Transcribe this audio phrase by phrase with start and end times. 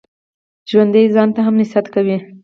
[0.69, 2.17] ژوندي ځان ته هم نصیحت کوي